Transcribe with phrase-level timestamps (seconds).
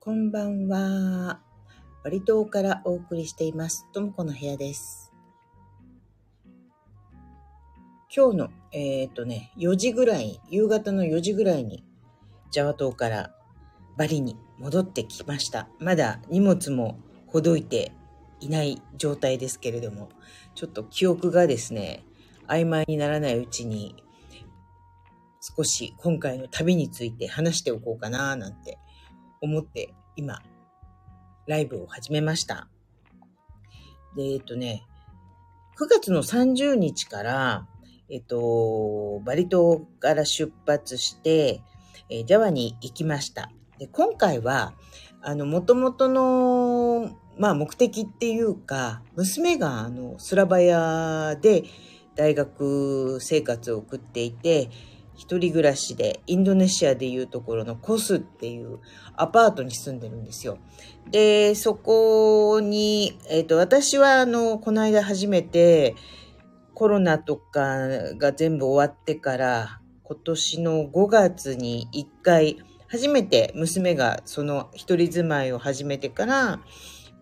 [0.00, 1.40] こんばんは。
[2.04, 3.84] バリ島からお送りしています。
[3.92, 5.12] ともこの部屋です。
[8.14, 11.84] 今日の、えっ、とね、4時ぐらい、夕方の4時ぐらいに、
[12.52, 13.34] ジャワ島から
[13.96, 15.68] バリに戻ってきました。
[15.80, 17.90] まだ荷物もほどいて
[18.38, 20.10] いない状態ですけれども、
[20.54, 22.04] ちょっと記憶がですね、
[22.46, 23.96] 曖昧にならないうちに、
[25.40, 28.78] 少し今回の旅について話しておこうかななんて
[29.40, 30.40] 思って今、
[31.46, 32.68] ライブを始めました。
[34.16, 34.86] で、えっとね、
[35.78, 37.66] 9月の30日から、
[38.10, 41.62] えっと、バリ島から出発して、
[42.10, 43.50] えジャワに行きました。
[43.78, 44.72] で、今回は、
[45.20, 51.64] あの、元々の、まあ、目的っていうか、娘が、あの、スラバヤで
[52.16, 54.70] 大学生活を送っていて、
[55.18, 58.78] 一人暮らしで、インドネシアでいうところのコスっていう
[59.16, 60.58] アパートに住んでるんですよ。
[61.10, 65.96] で、そこに、えっ、と、私は、あの、この間初めて、
[66.72, 76.60] コロナとかが全部終わってから、今年の5月に1回、初めて娘がその一人住まいを始めてから、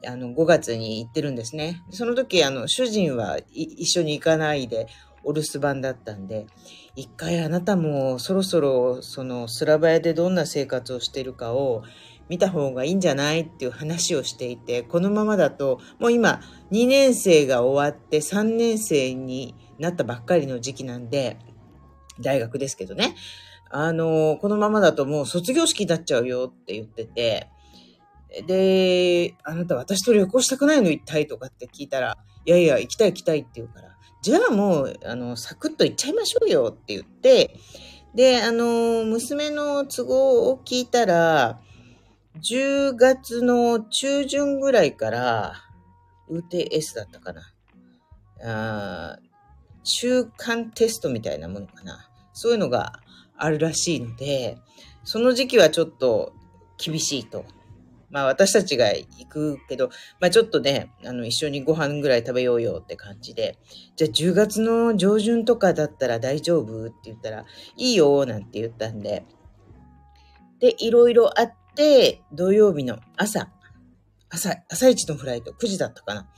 [0.06, 1.82] あの、5月に行ってるんですね。
[1.90, 4.86] その時、あの、主人は一緒に行かないで、
[5.26, 6.46] お留守番だったんで、
[6.94, 11.82] 一回あなたもそろそろそのスラバヤでどんな生活をしてるかを
[12.28, 21.38] 見た方がいいんじゃないっていう話をしていて、このままだともう今2年生が終わって3年生になったばっかりの時期なんで、
[22.20, 23.14] 大学ですけどね。
[23.68, 27.48] あの、このままだともう卒業式になっちゃうよって言ってて、
[28.46, 30.90] で、あなた私と旅行したくないの？
[30.90, 33.95] 一体とかって聞いたら、いやいや、行きたい行きたいって言うから、
[34.26, 37.56] じゃあもう、あの、サクッと行っちゃいましょうよって言って、
[38.12, 41.60] で、あの、娘の都合を聞いたら、
[42.42, 45.52] 10月の中旬ぐらいから、
[46.28, 47.52] ウーテ S だったかな。
[48.42, 49.16] あ
[49.84, 52.10] 中間テストみたいなものかな。
[52.32, 52.94] そういうのが
[53.36, 54.58] あるらしいので、
[55.04, 56.32] その時期はちょっと
[56.84, 57.44] 厳しいと。
[58.10, 59.90] まあ私たちが行くけど、
[60.20, 63.58] まあちょっとね、あの一緒にご飯ぐらい食べようよって感じで、
[63.96, 67.44] じゃあ10月の上旬とかだったら大丈夫って言ったら、
[67.76, 69.24] いいよなんて言ったんで、
[70.60, 73.50] で、いろいろあって、土曜日の朝、
[74.30, 76.28] 朝、朝一のフライト、9時だったかな。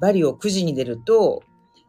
[0.00, 1.42] バリを9時に出ると、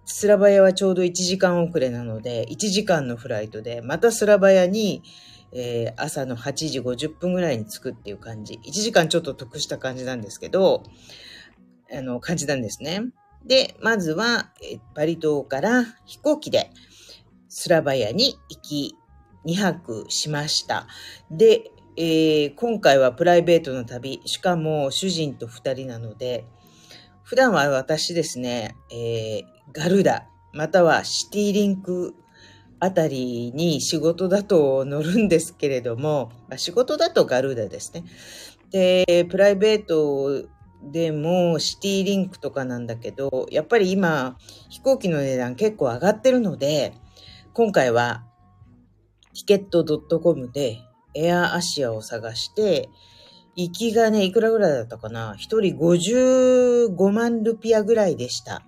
[0.06, 5.02] スラバヤはちょうど1時間遅れなので、1時間のフライトで、またスラバヤに、
[5.56, 8.59] えー朝の8時50分ぐらいに着くっていう感じ。
[8.66, 10.84] 1時間ちょっと得した感じなんですけど、
[11.96, 13.02] あの、感じなんですね。
[13.46, 16.72] で、まずは、えバリ島から飛行機で
[17.50, 18.96] スラバヤに行き、
[19.46, 20.88] 2泊しました。
[21.30, 26.46] で、えー今回はプライベートの旅、しかも主人と2人なので、
[27.24, 32.16] 普段は私ですね、えーガルダ、またはシティリンク
[32.84, 38.04] あたりに仕事だと乗るんですけれども、まあ仕事だとガルーダですね。
[38.72, 40.48] で、プライベート
[40.92, 44.38] でもシティリンクとかなんだけど、やっぱり今
[44.70, 46.94] 飛行機の値段結構上がってるので、
[47.54, 48.26] 今回は
[49.34, 49.86] チケット
[50.20, 50.80] .com で
[51.14, 52.90] エアアシアを探して、
[53.56, 55.36] 行きがね、いくらぐらいだったかな？
[55.38, 58.64] 一人55万ルピアぐらいでした。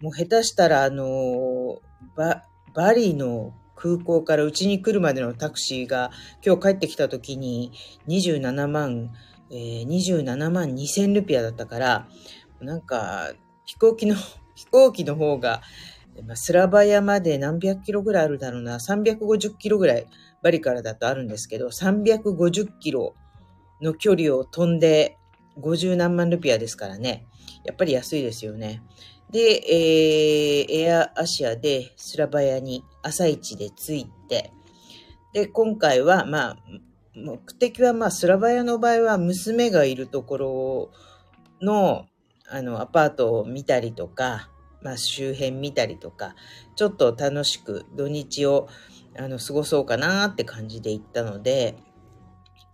[0.00, 2.40] もう下手したら、あのー、
[2.74, 6.10] バリの空港からうちに来るまでのタクシーが
[6.44, 7.72] 今日帰ってきた時に
[8.08, 9.10] 27万、
[9.50, 12.08] えー27万2千ルピアだったから、
[12.60, 13.32] なんか
[13.64, 14.14] 飛行機の、
[14.54, 15.62] 飛行機の方が、
[16.34, 20.06] スラバヤまで何百キロぐらいあるだろうな、350キロぐらい
[20.42, 23.14] バリからだとあるんですけど、350キロ
[23.80, 25.16] の距離を飛んで
[25.58, 27.26] 50何万ルピアですからね。
[27.64, 28.82] やっぱり安いですよね。
[29.30, 34.52] で、えーエアアシアでスラバヤに朝一で着いて、
[35.32, 36.56] で、今回は、まあ、
[37.14, 40.90] 目的は、まあ、スラバヤの場合は娘がいるところ
[41.62, 42.06] の、
[42.48, 44.50] あの、アパートを見たりとか、
[44.82, 46.34] まあ、周辺見たりとか、
[46.74, 48.68] ちょっと楽しく土日を、
[49.16, 51.76] あの、過ごそうかなって感じで行ったので、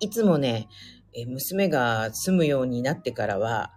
[0.00, 0.68] いつもね、
[1.26, 3.72] 娘が住むようになってからは、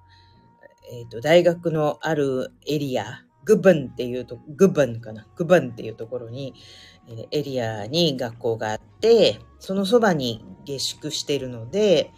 [0.92, 6.54] えっ、と、大学のあるエリア、グブンっていうと、グブンかなグブンっていうところに、
[7.08, 12.12] えエリアに学校があって、そのそばに下宿しているので、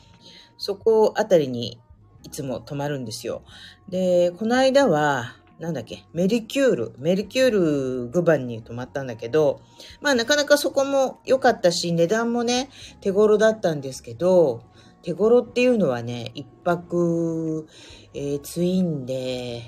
[0.57, 1.79] そこあたりに
[2.23, 3.43] いつも泊まるんですよ。
[3.89, 9.61] で、この間は、なんだっけ、メリキュール、メリキュール5番に泊まったんだけど、
[10.01, 12.69] まあなかなかそこも良かったし、値段もね、
[12.99, 14.63] 手頃だったんですけど、
[15.03, 17.67] 手頃っていうのはね、一泊、
[18.15, 19.61] えー、ツインで、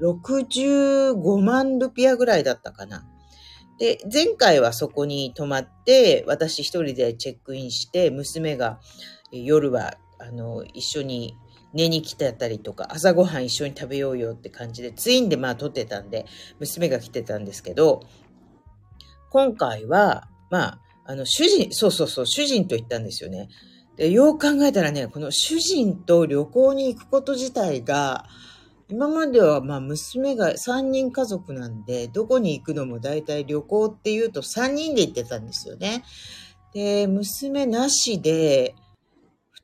[0.00, 3.06] 65万ルピアぐらいだったかな。
[3.78, 8.80] で、前回はそこに泊まって、私一人でチェックインして、娘が
[9.30, 11.36] 夜は、あの、一緒に
[11.74, 16.24] 寝に来てたりとか、朝ごはん一緒に食べようよって感じで、ツインでまあ撮ってたんで、
[16.60, 18.02] 娘が来てたんですけど、
[19.30, 23.48] 今回は、まあ、あの、主人、そうそうそう、主人と言ったんですよね。
[23.96, 28.26] で、よう考えたらね、この主人と旅行に行くこと自体が、
[28.88, 36.04] 今まではまあ娘が3人家族なんで、どこに行くのも大体旅行っていうと3人で行ってたんですよね。
[36.72, 38.74] で、娘なしで、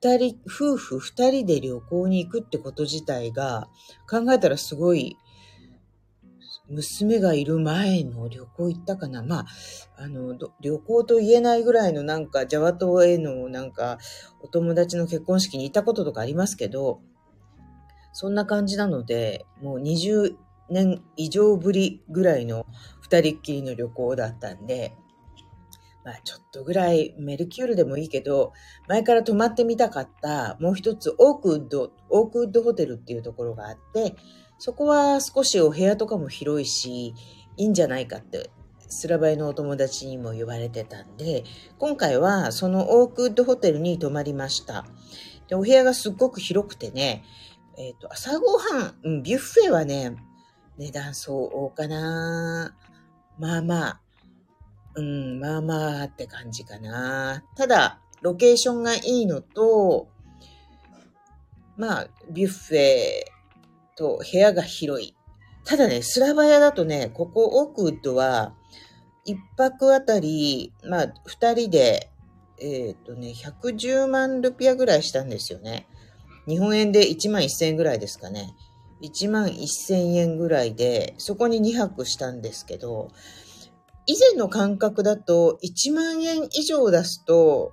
[0.02, 3.68] 二人、夫婦二人で旅行に行くってこと自体が、
[4.08, 5.18] 考えたらすごい、
[6.70, 9.22] 娘がいる前の旅行行ったかな。
[9.22, 9.46] まあ、
[9.98, 13.98] あの、旅行と言えないぐらいのなんか、ジャワ島へのなんか、
[14.40, 17.02] お友達の結婚式に行ったこととかありますけど、
[18.14, 20.34] そんな感じなので、もう20
[20.70, 22.64] 年以上ぶりぐらいの
[23.02, 24.94] 二人っきりの旅行だったんで、
[26.04, 28.52] まあちょっとぐらいメルキュールでもいいけど、
[28.88, 34.16] 前から泊まってみたかったもう一つオークウッド、オークウッドホテルっていうところがあって、
[34.58, 37.14] そこは少しお部屋とかも広いし、
[37.56, 38.50] いいんじゃないかって、
[38.88, 41.44] スラバイのお友達にも言われてたんで、
[41.78, 44.84] 今回はそのオークウッドホテルに泊まりました。
[45.48, 47.24] で、お部屋がすっごく広くてね、
[47.78, 50.16] えっ、ー、と、朝ごはん、うん、ビュッフェはね、
[50.76, 52.74] 値段そうかな
[53.38, 54.00] まあまあ、
[55.00, 57.42] うん、まあまあって感じかな。
[57.56, 60.08] ただ、ロケーションがいいのと、
[61.76, 63.22] まあ、ビュッフェ
[63.96, 65.16] と部屋が広い。
[65.64, 68.54] ただね、スラバ屋だとね、ここオークウッドは、
[69.24, 72.10] 一泊あたり、まあ、二人で、
[72.58, 75.86] えっ、ー、とね、110万ルピアぐらいしたんですよね。
[76.46, 78.54] 日本円で1万1000円ぐらいですかね。
[79.02, 83.08] 1万1000円ぐらいで、そこに2泊したんですけど、
[84.06, 87.72] 以前の感覚だと1万円以上出すと、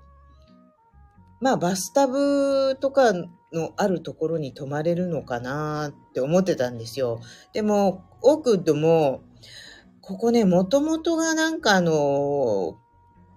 [1.39, 7.21] まあバスタブとかのあるところに泊まれるのかなって思ってたんですよ。
[7.53, 9.21] でも、オークッドも、
[10.01, 12.77] ここね、もともとがなんかあの、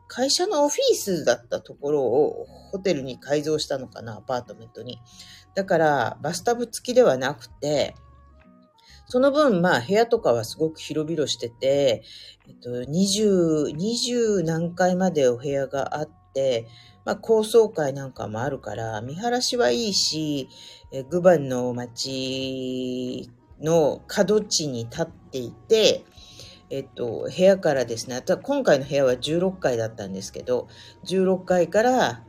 [0.08, 4.98] 会社のオフィスだったところをホテルに改造したのかな、アパートメントに。
[5.54, 7.94] だから、バスタブ付きではなくて、
[9.10, 12.04] その分、まあ、部屋とかはすごく広々してて、
[12.48, 16.68] えっと、20、20何階までお部屋があって、
[17.04, 20.48] まあ、高層階なんかもあるから、見晴らしはいいし、
[20.92, 23.28] えグバンの街
[23.60, 26.04] の角地に立っていて、
[26.70, 30.68] えっと、部屋からですね、あとは今回の部屋は16階だったんですけど、
[31.06, 32.22] 16階から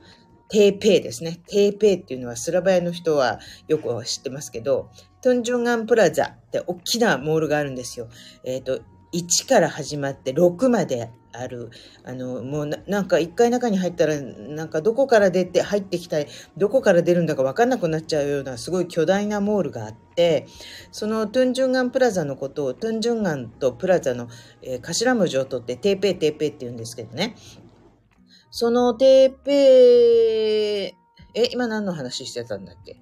[0.51, 1.39] テーペイですね。
[1.48, 3.39] テーペイっていうのはスラバヤの人は
[3.69, 4.89] よく知ってますけど、
[5.21, 8.09] トンジョンガンプラザって大きなモールがあるんですよ。
[8.44, 8.81] えっ、ー、と、
[9.13, 11.69] 1から始まって6まである。
[12.03, 16.27] あの、もうなんか一回中に入ったら、なんかどこから出て、入ってきたい、
[16.57, 20.47] どこから出るんだかわかんなくなっちゃうようなすごい巨大なモールがあって、
[20.92, 24.27] そのトゥンジュンガンプラザのことをトゥンジュンガンとプラザの、
[24.62, 27.36] えー、頭文字を取ってテーペーテーペーって言うんですけどね。
[28.51, 30.94] そのテーペー、
[31.33, 32.98] え、今何の話してたんだっけ？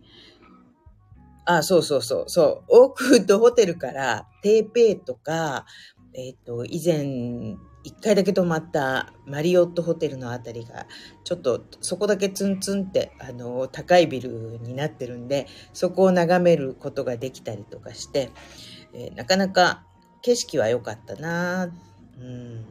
[1.46, 2.64] あ、そうそうそう、そう。
[2.68, 5.66] オークウッドホテルからテーペイとか、
[6.14, 10.86] えっ、ー、と、以前、一回だけ泊まったマリオットホテルのあたりが、
[11.24, 18.30] ちょっとそこだけツンツンって、あの、高いビルになってるんで、そこを眺めることができたりとかして、
[18.94, 19.84] えー、なかなか
[20.22, 21.72] 景色は良かったな。
[22.20, 22.66] うん。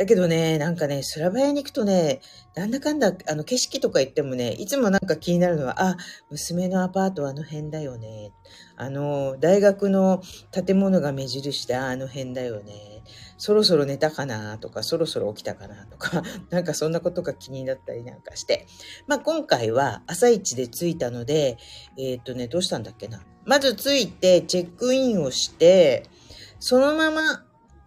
[0.00, 2.22] だけどね、なんかね、スラバヤに行くとね、
[2.54, 5.96] なんだかんだ、あの、景色とか言ってもね、いつもなんか気になるのは、あ、
[6.30, 8.32] 娘のアパートはあの辺だよね。
[8.76, 13.02] あの、大学の建物が目印であの辺だよね。
[13.36, 18.66] そろそろ寝たかなとか、そろそろ起きたかなとか、 なんかそんなことが気になったりなんかして。
[19.06, 21.58] まあ今回は朝一で着いたので、
[21.98, 23.22] えっ、とね、どうしたんだっけな。
[23.44, 26.04] まず着いて、チェックインをして、
[26.58, 27.44] そのまま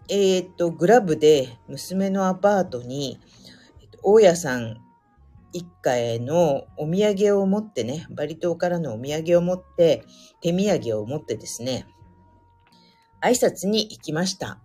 [0.09, 3.19] えっ、と、グラブで娘のアパートに、
[4.03, 4.77] 大家さん
[5.53, 10.03] 一家へのお土産を持ってね、バリ島からのお土産を持って、
[10.41, 11.85] 手土産を持ってですね、
[13.21, 14.59] 挨拶に行きました。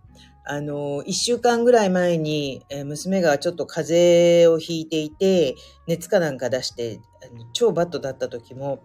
[0.45, 5.55] あの、一週間ぐらい前に、え、娘がちょっと風邪をひいていて、
[5.87, 6.99] 熱かなんか出して、
[7.53, 8.83] 超バットだった時も、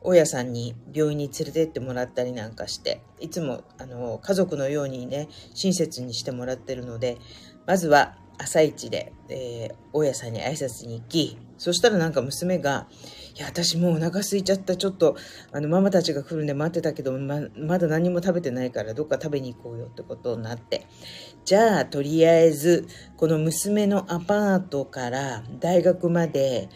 [0.00, 7.18] 大家さんに病院に連れてってもらったりなんかして、いつも、あの、家族のようにね、親切にしてもらってるので、
[7.66, 12.86] まずは朝一で、えー、大家さんに挨拶に行き、そしたらなんか娘が、
[13.34, 14.76] いや、私もうお腹空いちゃった。
[14.76, 15.16] ちょっと、
[15.52, 20.86] あの、ママたちが来るんで待ってたけど、ま、まだ何も食べてないから、どっか食べに行こうよってことになって。
[21.44, 22.86] じゃあ、とりあえず、
[23.16, 26.68] この娘のアパートから大学まで、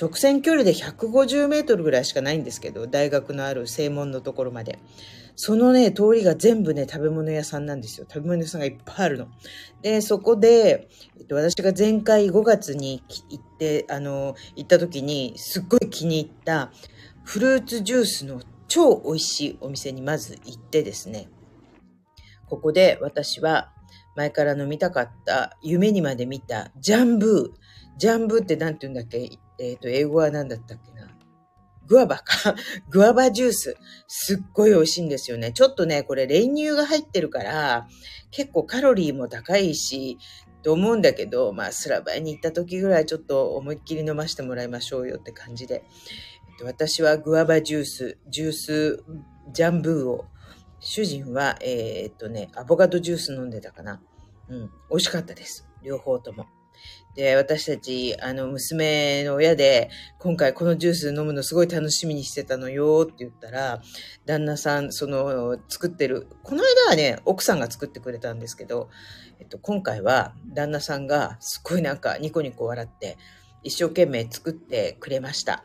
[0.00, 4.78] 直線距離で150メートルぐらいしかないんですけど、大学のある正門のところまで。
[5.40, 8.06] そのね、通りが全部ね、食べ物屋さんなんですよ。
[8.08, 9.28] 食べ物屋さんがいっぱいあるの。
[9.82, 16.72] で、そこで、えっと、私が前回5月に行って、あの、行った時に、すっごい気に入った
[17.22, 21.28] フルーツジュースの超美味しいお店にまず行ってですね、
[22.48, 23.70] ここで私は
[24.16, 27.67] 前から飲みたかった夢にまで見たジャンブー。
[27.98, 29.38] ジャンブって何て言うんだっけ？
[29.58, 31.08] えっ、ー、と、英語は何だったっけな？
[31.86, 32.54] グアバか。
[32.90, 33.76] グアバジュース。
[34.06, 35.52] すっごい美味しいんですよね。
[35.52, 37.88] ちょっとね、これ練乳が入ってるから、
[38.30, 40.18] 結構カロリーも高いし、
[40.62, 45.84] と思うんだけど、まあ、スラバイに行った時ぐらいちょっと思いっきり飲ませてもらいましょうよって感じで。
[46.50, 49.04] えっと、私はグアバジュース、ジュース、
[49.52, 50.26] ジャンブーを、
[50.80, 54.02] 主人は、えー、っとね、アボカドジュース飲んでたかな。
[54.48, 55.66] うん、美味しかったです。
[55.82, 56.46] 両方とも。
[57.18, 63.82] で、私たち、あの、娘の親で、今回このジュース飲むのすごい楽しみにしてたのよって言ったら、
[64.24, 68.88] 旦那さん、その、作ってる、この間はね、奥さんが作ってくれたんですけど、
[69.40, 73.18] えっと、今回は旦那さんがすっごいなんかニコニコ笑って、
[73.64, 75.64] 一生懸命作ってくれました。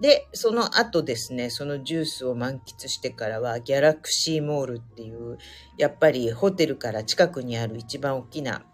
[0.00, 5.38] で、その後ですね、そのジュースを満喫してからは、ギャラクシーモールっていう、
[5.78, 8.64] やっぱりホテルから近くにある一番大きな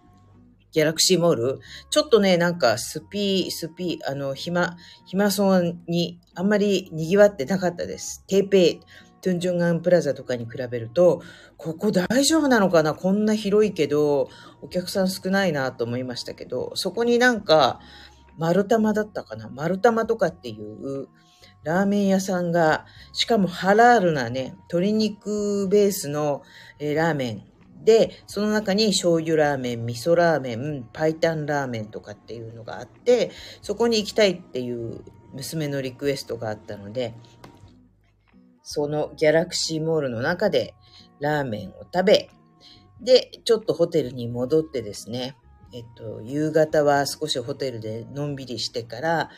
[0.76, 8.22] ギャラクシーモールちょっとね、なんかスピー、スピー、あの、暇、暇そうにあんまり賑わってなかったです。
[8.26, 8.80] テーペイ、
[9.22, 11.22] トゥンジュンガンプラザとかに比べると、
[11.56, 12.92] ここ大丈夫なのかな？
[12.92, 14.28] こんな広いけど、
[14.60, 17.80] お客さん少ないなと思いましたけど、そこになんか、
[18.36, 19.48] 丸玉だったかな？
[19.48, 21.08] 丸玉とかっていう
[21.64, 26.42] ラーメン屋さんが、しかもハラールなね、鶏肉ベースの、
[26.78, 27.42] えー、ラーメン
[27.86, 33.30] で、その中に醤油ラーメン、味噌ラーメン、パイタンラーメンとかっていうのがあって、
[33.62, 37.14] そこに行きたいっていう娘のリクエストがあったので、
[38.64, 40.74] そのギャラクシーモールの中で
[41.20, 42.28] ラーメンを食べ、
[43.00, 45.36] で、ちょっとホテルに戻ってですね、
[45.72, 49.30] えっと、夕方は少しホテルでのんびりしてから、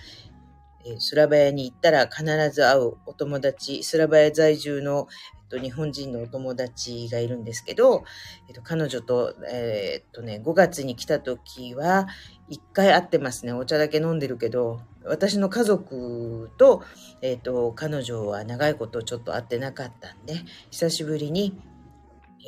[0.86, 5.06] えスラバヤに行ったら必ず会うお友達、スラバヤ在住の
[5.48, 8.04] と、日本人のお友達がいるんですけど、
[8.48, 12.06] えっと、彼女と、えー、っとね、5月に来た時は、
[12.48, 13.52] 一回会ってますね。
[13.52, 16.82] お茶だけ飲んでるけど、私の家族と、
[17.22, 21.58] えっと、彼女は長いことちょっと会ってなかったんで、久しぶりに、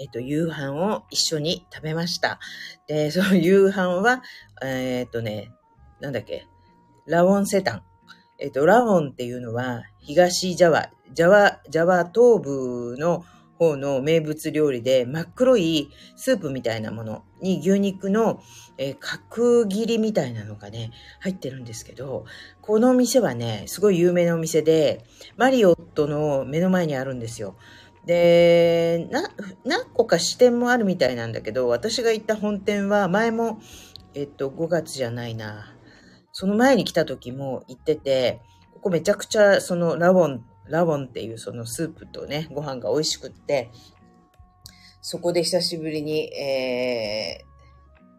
[0.01, 2.39] えっと、夕飯を一緒に食べました。
[2.87, 4.23] で、その夕飯は、
[4.63, 5.53] えー、っとね、
[6.01, 6.47] なんだっけ、
[7.07, 7.90] ラオンセタン。
[8.41, 13.25] えっと、ラオンっていうのは、東ジャワ、ジャワ、ジャワ東部の
[13.59, 18.43] 方の名物料理で真っ黒いスープみたいなものに牛肉の、
[18.79, 22.25] えー、角切りみたいなのがね、入ってるんですけど、
[22.63, 25.05] このお店はね、すごい有名なお店で、
[25.37, 27.57] マリオットの目の前にあるんですよ。
[28.07, 29.31] で、な、
[29.67, 33.61] 何個か支店もあるみたいなんだけど、私が行った本店は前も、
[34.15, 35.75] えっと、5月じゃないな。
[36.41, 38.41] その前に来た時も行ってて、
[38.73, 43.71] ここめちゃくちゃそのラボン、ラボンっていうそのスープとね、ご飯が美味しくって、
[45.03, 47.45] そこで久しぶりに、え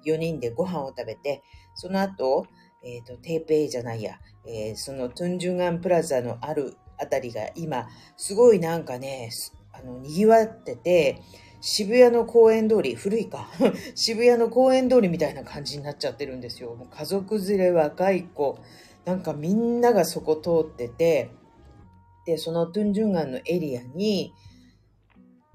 [0.06, 1.42] ー、4人でご飯を食べて、
[1.74, 2.46] その後、
[2.84, 7.88] えっ、ー、と、テーペイじゃないや、えー、そのトゥンジュンアンプラザのあるあたりが今、
[8.18, 9.32] すごいなんかね、
[9.74, 11.24] あの、賑わってて、
[11.62, 13.48] 渋谷の公園通り、古いか。
[13.94, 16.74] 渋谷の公園通りみたいな感じになっちゃってるんですよ。
[16.76, 18.58] もう家族連れ、若い子、
[19.06, 21.30] なんかみんながそこ通ってて、
[22.26, 24.34] で、そのトゥンジュンガンのエリアに、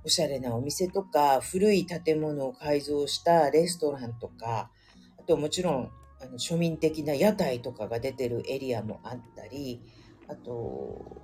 [0.04, 4.70] おしゃれなお店とか、古い建物を改造したレストランとか、
[5.18, 9.82] あともちろん、あの庶民的な屋台とかが出てるエリアもあったり、
[10.28, 11.20] あと、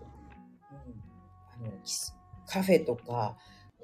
[0.71, 1.73] うん、あの
[2.47, 3.37] カフェとか、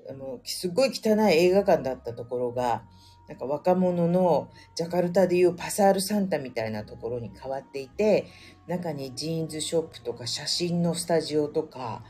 [0.08, 2.82] あの、すごい汚い映画館だったところが、
[3.28, 8.26] なんか若者のジャカルタでいうパサールサンタみたいなところに変わっていて、
[8.66, 12.02] 中にジーンズショップとか写真のスタジオとか、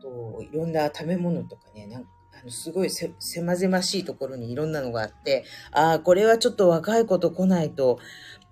[0.00, 2.10] といろんな食べ物とかね、なんか
[2.40, 7.98] あのすごいせ狭々しいところにいろんなのがあって、ああ、これはちょっと若い子と来ないと、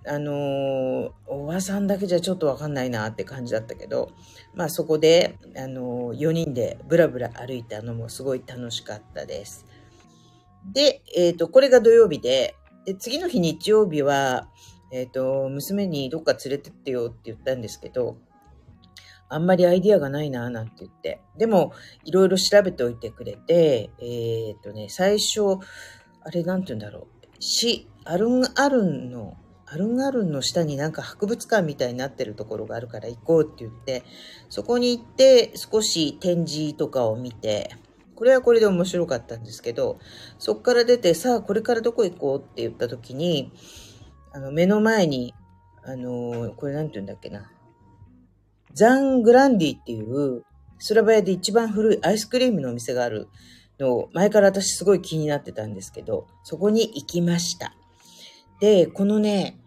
[0.08, 4.12] あのおばさんだけじゃちょっとわかんないなって感じだったけど、
[4.54, 9.66] まあそこで、あの4人でブラブラ歩いたのもすごい楽しかったです。
[10.72, 14.48] で、えっ、と、これが土曜日で、で、次の日日曜日は、
[14.92, 18.16] えっ、と、娘にどっか連れてってよって言ったんですけど、
[19.28, 21.20] あんまりアイディアがないな、なんて言って。
[21.36, 21.72] でも、
[22.04, 25.58] いろいろ調べておいてくれて、えっ、とね、最初、
[26.22, 27.08] あれなんて言うんだろ
[27.38, 27.42] う。
[27.42, 29.36] し、アルンアルンの、
[29.68, 34.04] アルンアルンの下になんか博物館みたいになってるところがあるから行こうって言って、
[34.48, 37.74] そこに行って少し展示とかを見て、
[38.14, 39.98] これはこれで面白かったんですけど、
[40.38, 43.52] そこから出て、さあこれからどこ行こうって言った時に、
[44.32, 45.34] あの、目の前に、
[45.84, 47.50] あの、これなんて言うんだっけな。
[48.72, 50.44] ザン・グランディっていう、
[50.78, 53.28] スラバヤで一番古いアイスクリームのお店がある
[53.78, 57.74] のを、前から私すごい気になってたんですけど、そこに行きました。
[58.60, 59.58] で、このね、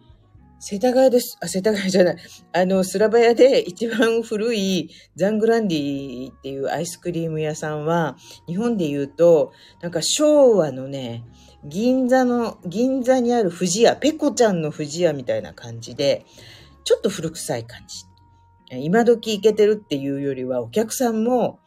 [0.62, 1.38] 世田谷です。
[1.42, 2.18] あ、世田谷じゃない。
[2.52, 8.18] あの、スラバヤで一番古いザングランディっていうアイスクリーム屋さんは、
[8.48, 11.24] 日本で言うと、なんか昭和のね、
[11.64, 16.26] 銀座の、銀座にある富士屋、ペコちゃんの富士屋みたいな感じで、
[16.84, 18.06] ちょっと古臭い感じ。
[18.84, 21.60] 今時行けてるっていうよりは、お客さんも、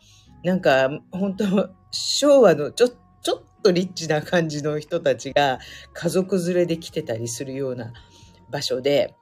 [0.45, 5.61] なんか、本当昭和のちょ、ちょっとリッチな感じの人たちが
[5.95, 7.93] 家族連れで来てたりするような
[8.51, 9.15] 場所で、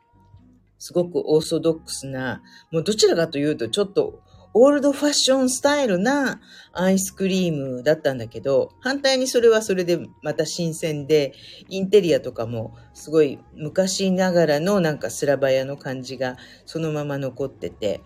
[0.79, 2.43] すごくオーソドックスな、
[2.73, 6.41] もうどちらかというとちょっとオールドファッションスタイルな
[6.73, 11.35] アイスクリームだったんだけど、反対にそれはそれでまた新鮮で、
[11.69, 18.01] インテリアとかもすごい昔ながらのなんかスラバヤの感じがそのまま残ってて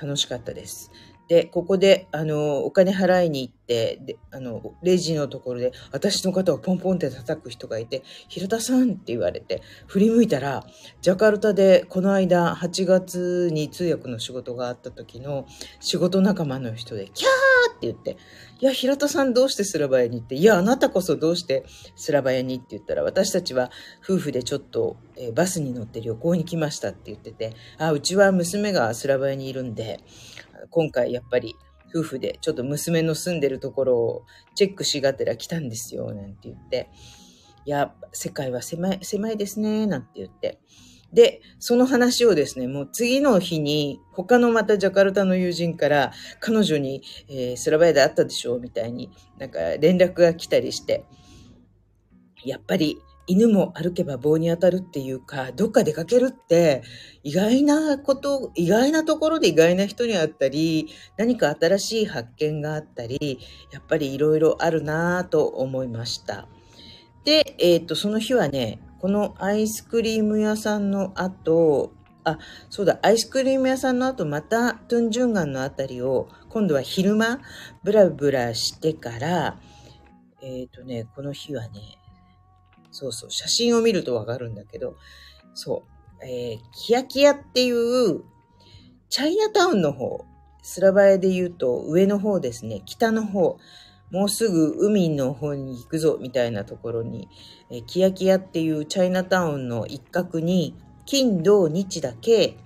[0.00, 0.92] 楽しかったです。
[1.28, 10.64] で、ここで、あの、お金払いに行って、で、あの、レジのところで、私の肩をポンポンって叩く人がいて、平田さんって言われて、振り向いたら、
[11.02, 15.46] ジャカルタでこの間8月に通訳の仕事があった時の
[15.80, 17.76] 仕事仲間の人で、キャー！
[17.76, 18.16] って言って、
[18.60, 22.56] いや、平田さんどうしてスラバヤに行って、いや、あなたこそどうしてスラバヤに？
[22.56, 23.70] って言ったら、私たちは
[24.02, 30.00] 夫婦でちょっと、えバスに乗って旅行に来ましたって言ってて、あ、うちは娘がスラバヤにいるんで、
[30.70, 31.56] 今回やっぱり
[31.94, 36.90] 夫婦でちょっと娘の住んでるところをチェックしがてら来たんですよ、なんて言って。
[37.64, 40.58] いや、世界は狭い、狭いですね、なんて言って。
[41.12, 51.04] で、その話をですね、もう次の日に、他のまたジャカルタの友人から、彼女に、えースラバヤで会ったでしょうみたいに、なんか連絡が来たりして、
[52.44, 56.82] やっぱり犬も歩けば棒に当たるっていうか、どっか出かけるって、
[57.22, 60.88] 意外なこと、意外なところで意外な人に会ったり、
[61.18, 63.38] 何か新しい発見があったり、
[63.70, 66.48] やっぱりいろいろあるなぁと思いました。
[67.24, 71.92] で、えっ、と、その日はね、このアイスクリーム屋さんの後、
[72.24, 72.38] あ、
[72.70, 77.40] そうだ、アイスクリーム屋さんの後、またトゥンジュンガンのあたりを、今度は昼間、
[77.84, 79.58] ブラブラしてから、
[80.40, 81.97] えっ、とね、この日はね、
[82.90, 84.96] そうそう、写真を見るとわかるんだけど、
[85.54, 85.84] そ
[86.20, 88.22] う、えー、キヤキヤっていう、
[89.08, 90.24] チャイナタウンの方、
[90.62, 93.58] スラバヤで言うと上の方ですね、北の方、
[94.10, 97.28] もうすぐ海の方に行くぞみたいなところに、
[97.70, 100.74] えーキヤキヤっていうチャイナタウンの一角に、
[101.06, 102.56] 金、土、日だけ、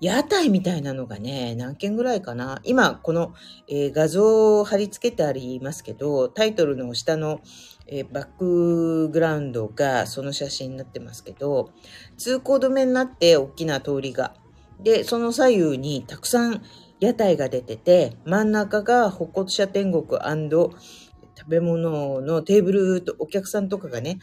[0.00, 2.60] 屋台みたいなのがね、何件ぐらいかな。
[2.64, 3.34] 今、この、
[3.68, 7.40] えー画像を貼り付けてありますけど、タイトルの下の、
[7.86, 11.70] えーバックグラウンドがその写真になってますけど、
[12.16, 14.34] 通行止めになって大きな通りが。
[14.82, 16.62] で、その左右にたくさん
[17.00, 20.04] 屋台が出てて、真ん中が歩行者天国
[21.42, 24.18] 食べ物のテーブルとお客さんとかがね、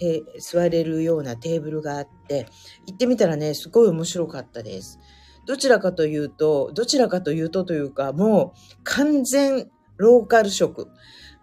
[0.00, 2.46] えー座れるようなテーブルがあって、
[2.86, 4.98] 行ってみたらね、すごい面白かったです。
[5.46, 10.88] どちらかというと、どちらかというとというか、もう完全ローカル食。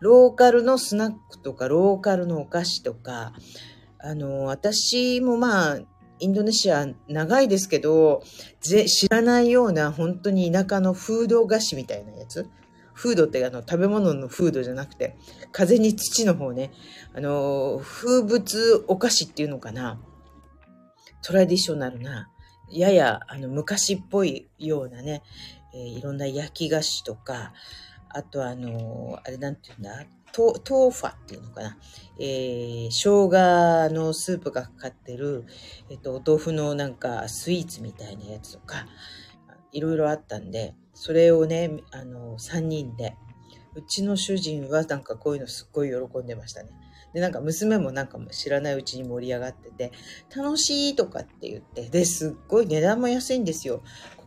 [0.01, 3.33] ローカルのスナックとか、ローカルのお菓子とか、
[3.99, 5.79] あの、私もまあ、
[6.19, 8.23] インドネシア長いですけど、
[8.61, 12.47] ぜ知らないような本当に田舎のフード菓子みたいなやつ。
[12.93, 15.15] フードってあの食べ物のフードじゃなくて、
[15.51, 16.71] 風に土の方ね。
[17.15, 19.99] あの、風物お菓子っていうのかな。
[21.23, 22.29] トラディショナルな、
[22.71, 25.23] ややあの昔っぽいようなね、
[25.73, 27.53] えーいろんな焼き菓子とか、
[28.13, 31.77] あとあの、あれなんていうんだ、トトーファっていうのかな？
[32.19, 35.45] えー、生姜のスープがかかってる、
[35.89, 38.85] えっと、お豆腐のなんかスイーツみたいなやつとか、
[39.71, 43.15] いろいろあったんで、それをね、あの、3人で、
[43.75, 46.69] うちの主人はなんかこういうのすっごい喜んでましたね。
[47.13, 49.91] で、なんか娘もなんかも知らないうちに盛り上がってて、
[50.35, 53.81] 楽しいとかって言って、で、すっごい値段も安いんですよ。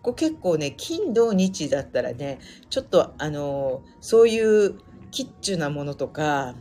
[0.05, 2.39] ここ結構ね、金土日だったらね、
[2.69, 4.79] ちょっとあの、そういう
[5.11, 6.55] キッチュなものとか、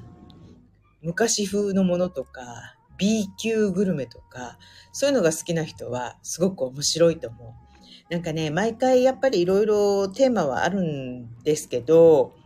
[1.01, 4.57] 昔風のものとか、B 級グルメとか、
[4.93, 7.57] そういうのが好きな人はすごく面白いと思
[8.09, 8.13] う。
[8.13, 12.37] なんかね、毎回やっぱりいろいろテーマはあるんですけど、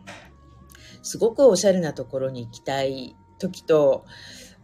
[1.02, 4.04] すごくおしゃれなところに行きたい時と、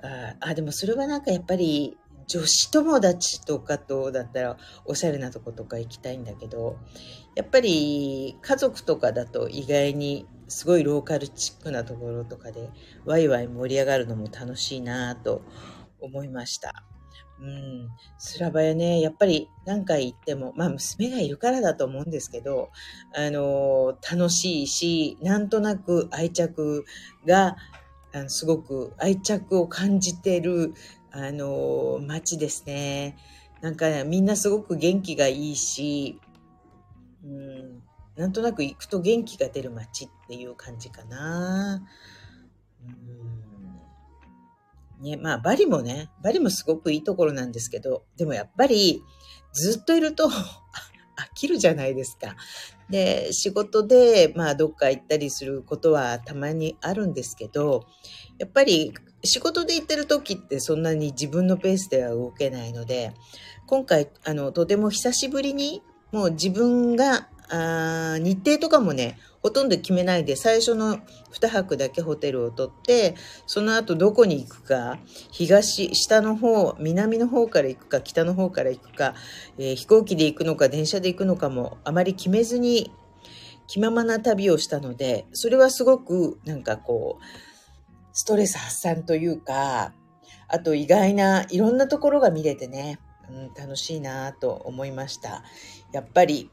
[0.03, 6.77] ああ、でもそれはなんかやっぱり女子友達とかとだったらおしゃれなとことか行きたいんだけど、
[7.35, 12.71] やっぱり家族とかだと意外にすごいローカルチックなところとかで
[13.05, 15.43] ワイワイ盛り上がるのも楽しいなと
[16.01, 16.85] 思いました。
[17.41, 22.71] うん、スラバヤね、やっぱり何回行っても、まあ娘がいるからだと思うんですけど、
[23.15, 26.85] あの、楽しいし、なんとなく愛着
[27.27, 27.57] が、
[28.13, 30.75] あのすごく愛着を感じてる、
[31.17, 33.17] あの、街ですね。
[33.61, 36.21] なんか、ねみんなすごく元気がいいし、
[37.25, 37.83] うん、
[38.17, 41.87] なんとなく行くと元気が出る街っていう感じかな。
[42.85, 43.35] うん
[45.01, 49.03] ね、まあ、バリもね、バリもすごくいいところなんですけど、でもやっぱり、
[49.53, 50.27] ずっといると
[51.17, 52.37] 飽きるじゃないですか。
[52.91, 57.87] で、仕事で、まあ、どっか行ったりすることはたまにあるんですけど、
[58.39, 58.93] やっぱり
[59.25, 63.13] 仕事で行ってる時ってそんなに自分のペースでは動けないので、
[63.67, 65.83] 今回、あの、とても久しぶりに、
[66.13, 71.01] もう自分が、あ日程とかもね、ほとんど決めないで最初の
[71.39, 73.15] 2泊だけホテルを取って
[73.47, 74.99] その後どこに行くか
[75.31, 79.15] 東下の方南の方から行くか北の方から行くか、
[79.59, 82.91] えー、飛行機で行くのか電車で行くのかもあまり決めずに
[83.67, 87.54] 気ままな旅をしたのでそれはすごくなんかこう
[88.15, 89.93] ストレス発散というか
[90.49, 92.99] あと意外ないろんなところが見れてね、
[93.29, 95.43] うん、楽しいなと思いました。
[95.93, 96.51] やっぱり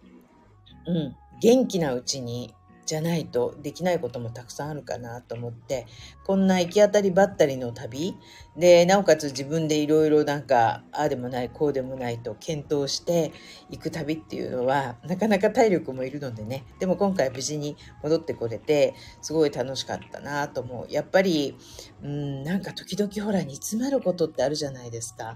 [0.86, 2.54] うん元気なうちに
[2.92, 5.88] じゃないとできないこともたくさんあるかなと思って、
[6.26, 8.18] こんな行き当たりばったりの旅
[8.58, 13.32] で、なおかつ自分でいろいろなんか、ああでもない、こうでもないと検討して
[13.70, 20.92] 行く旅っていうのは、なかなか体力もいるのでね、でも今回無事に戻ってこれて、すごい楽しかったなと思う。
[20.92, 21.58] やっぱり、
[22.04, 25.34] うん、なんか時々ほら煮詰まることってあるじゃないですか。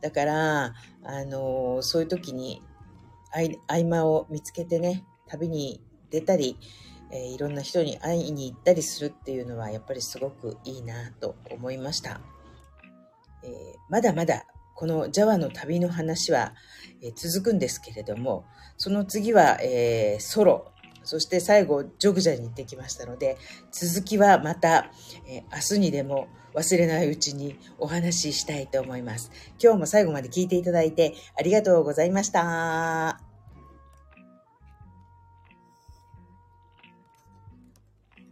[0.00, 2.64] だから、あのそういう時に
[3.68, 6.58] 合間を見つけてね、旅に出たり、
[7.10, 12.20] えー、いろんな人に会いに行ったりするっていうのはやっぱりすごくいいなと思いました。
[13.42, 13.50] えー、
[13.88, 16.54] まだまだこのジャワの旅の話は、
[17.02, 18.44] えー、続くんですけれども、
[18.76, 20.70] その次は、え、ソロ、
[21.02, 23.38] そして最後、ジョグジャに行ってきましたので、
[23.70, 24.90] 続きはまた、
[25.26, 29.30] え明日にでも忘れないうちにお話ししたいと思います。
[29.62, 33.25] 今日も最後まで聞いていただいてありがとうございました。